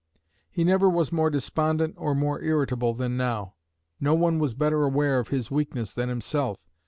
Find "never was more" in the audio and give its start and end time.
0.63-1.29